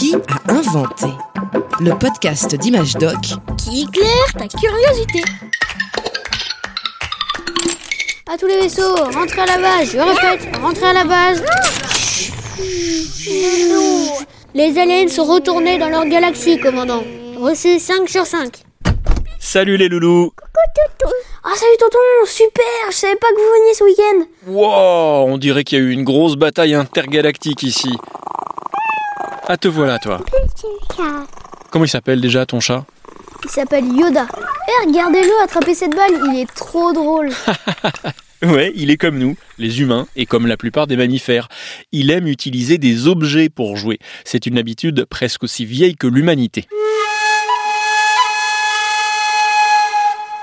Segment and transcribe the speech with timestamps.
[0.00, 1.08] Qui a inventé
[1.78, 3.18] Le podcast d'Image Doc
[3.58, 5.22] qui éclaire ta curiosité.
[8.26, 9.90] À tous les vaisseaux, rentrez à la base.
[9.92, 11.44] Je répète, rentrez à la base.
[14.54, 17.04] Les aliens sont retournés dans leur galaxie, commandant.
[17.36, 18.54] Reçu 5 sur 5.
[19.38, 20.32] Salut les loulous
[21.44, 24.26] Ah salut tonton, super, je savais pas que vous veniez ce week-end.
[24.46, 27.90] Wow, on dirait qu'il y a eu une grosse bataille intergalactique ici.
[29.52, 30.20] Ah te voilà toi.
[31.72, 32.84] Comment il s'appelle déjà ton chat?
[33.42, 34.28] Il s'appelle Yoda.
[34.32, 37.30] Eh, regardez-le attraper cette balle, il est trop drôle.
[38.42, 41.48] Ouais, il est comme nous, les humains, et comme la plupart des mammifères.
[41.92, 43.98] Il aime utiliser des objets pour jouer.
[44.24, 46.66] C'est une habitude presque aussi vieille que l'humanité.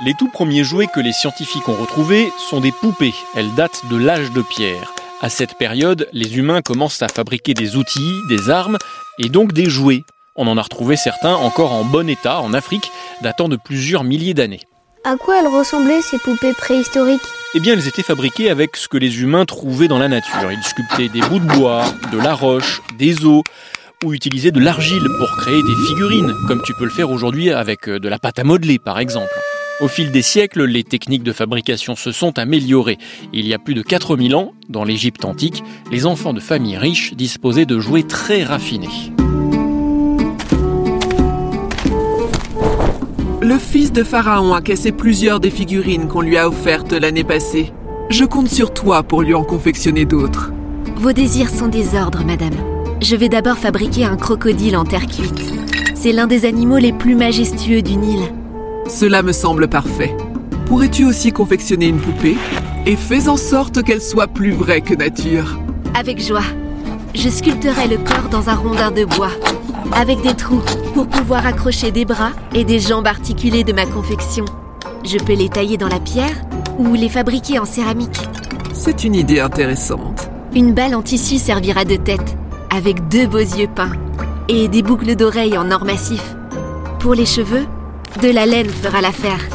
[0.06, 3.16] Les tout premiers jouets que les scientifiques ont retrouvés sont des poupées.
[3.36, 4.94] Elles datent de l'âge de pierre.
[5.20, 8.78] À cette période, les humains commencent à fabriquer des outils, des armes
[9.18, 10.04] et donc des jouets.
[10.36, 12.92] On en a retrouvé certains encore en bon état en Afrique,
[13.24, 14.62] datant de plusieurs milliers d'années.
[15.04, 17.22] À quoi elles ressemblaient ces poupées préhistoriques?
[17.56, 20.52] Eh bien, elles étaient fabriquées avec ce que les humains trouvaient dans la nature.
[20.52, 23.42] Ils sculptaient des bouts de bois, de la roche, des os,
[24.04, 27.90] ou utilisaient de l'argile pour créer des figurines, comme tu peux le faire aujourd'hui avec
[27.90, 29.34] euh, de la pâte à modeler, par exemple.
[29.80, 32.98] Au fil des siècles, les techniques de fabrication se sont améliorées.
[33.32, 37.14] Il y a plus de 4000 ans, dans l'Égypte antique, les enfants de familles riches
[37.14, 39.14] disposaient de jouets très raffinés.
[43.40, 47.72] Le fils de Pharaon a cassé plusieurs des figurines qu'on lui a offertes l'année passée.
[48.10, 50.52] Je compte sur toi pour lui en confectionner d'autres.
[50.96, 52.56] Vos désirs sont des ordres, madame.
[53.00, 55.54] Je vais d'abord fabriquer un crocodile en terre cuite.
[55.94, 58.22] C'est l'un des animaux les plus majestueux du Nil.
[58.90, 60.16] Cela me semble parfait.
[60.66, 62.38] Pourrais-tu aussi confectionner une poupée?
[62.86, 65.60] Et fais en sorte qu'elle soit plus vraie que nature.
[65.94, 66.44] Avec joie.
[67.14, 69.32] Je sculpterai le corps dans un rondin de bois,
[69.94, 70.62] avec des trous
[70.94, 74.46] pour pouvoir accrocher des bras et des jambes articulées de ma confection.
[75.04, 76.42] Je peux les tailler dans la pierre
[76.78, 78.22] ou les fabriquer en céramique.
[78.74, 80.30] C'est une idée intéressante.
[80.56, 82.38] Une balle en tissu servira de tête,
[82.70, 83.94] avec deux beaux yeux peints
[84.48, 86.36] et des boucles d'oreilles en or massif.
[87.00, 87.66] Pour les cheveux,
[88.22, 89.48] de la laine fera l'affaire,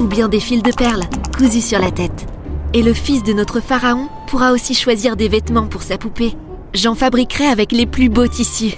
[0.00, 1.04] ou bien des fils de perles
[1.36, 2.26] cousus sur la tête.
[2.74, 6.34] Et le fils de notre pharaon pourra aussi choisir des vêtements pour sa poupée.
[6.74, 8.76] J'en fabriquerai avec les plus beaux tissus.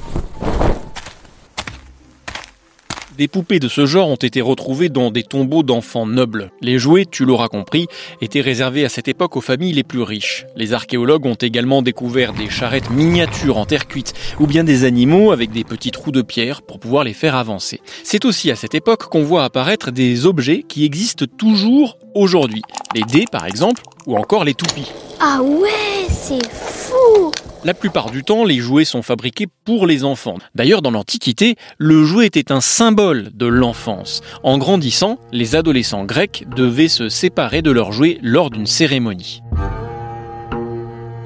[3.22, 6.50] Des poupées de ce genre ont été retrouvées dans des tombeaux d'enfants nobles.
[6.60, 7.86] Les jouets, tu l'auras compris,
[8.20, 10.44] étaient réservés à cette époque aux familles les plus riches.
[10.56, 15.30] Les archéologues ont également découvert des charrettes miniatures en terre cuite, ou bien des animaux
[15.30, 17.80] avec des petits trous de pierre pour pouvoir les faire avancer.
[18.02, 22.62] C'est aussi à cette époque qu'on voit apparaître des objets qui existent toujours aujourd'hui.
[22.96, 24.90] Les dés par exemple, ou encore les toupies.
[25.20, 27.30] Ah ouais, c'est fou
[27.64, 30.34] La plupart du temps, les jouets sont fabriqués pour les enfants.
[30.56, 34.20] D'ailleurs, dans l'Antiquité, le jouet était un symbole de l'enfance.
[34.42, 39.42] En grandissant, les adolescents grecs devaient se séparer de leurs jouets lors d'une cérémonie.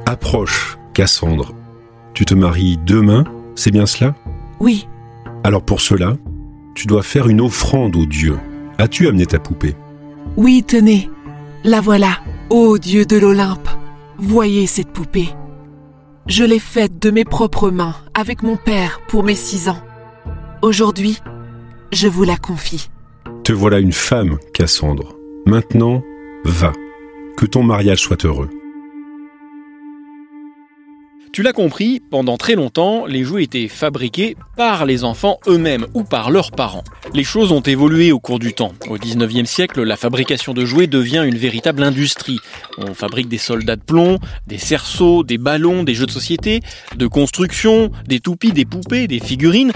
[0.04, 1.54] Approche, Cassandre.
[2.12, 3.24] Tu te maries demain,
[3.54, 4.14] c'est bien cela?
[4.60, 4.86] Oui,
[5.42, 6.16] Alors pour cela,
[6.74, 8.38] tu dois faire une offrande au Dieu.
[8.76, 9.74] As-tu amené ta poupée?
[10.36, 11.08] Oui, tenez.
[11.64, 12.18] La voilà.
[12.50, 13.68] Ô Dieu de l'Olympe,
[14.18, 15.30] voyez cette poupée.
[16.26, 19.78] Je l'ai faite de mes propres mains avec mon père pour mes six ans.
[20.60, 21.19] Aujourd'hui,
[21.92, 22.91] je vous la confie.
[23.44, 25.15] Te voilà une femme, Cassandre.
[25.47, 26.03] Maintenant,
[26.44, 26.72] va.
[27.36, 28.50] Que ton mariage soit heureux.
[31.36, 36.02] Tu l'as compris, pendant très longtemps, les jouets étaient fabriqués par les enfants eux-mêmes ou
[36.02, 36.82] par leurs parents.
[37.12, 38.72] Les choses ont évolué au cours du temps.
[38.88, 42.38] Au 19e siècle, la fabrication de jouets devient une véritable industrie.
[42.78, 46.62] On fabrique des soldats de plomb, des cerceaux, des ballons, des jeux de société,
[46.97, 49.72] de construction, des toupies, des poupées, des figurines.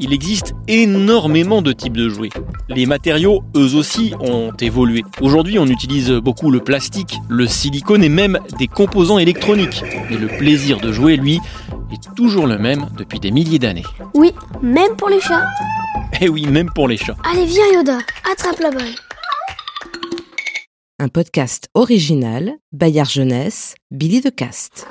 [0.00, 2.30] Il existe énormément de types de jouets.
[2.68, 5.04] Les matériaux, eux aussi, ont évolué.
[5.20, 9.84] Aujourd'hui, on utilise beaucoup le plastique, le silicone et même des composants électroniques.
[10.10, 11.40] Mais le plaisir de jouer, lui,
[11.92, 13.84] est toujours le même depuis des milliers d'années.
[14.14, 14.32] Oui,
[14.62, 15.46] même pour les chats.
[16.20, 17.16] Et oui, même pour les chats.
[17.30, 17.98] Allez, viens Yoda,
[18.30, 18.94] attrape la balle.
[20.98, 24.86] Un podcast original, Bayard Jeunesse, Billy de Cast.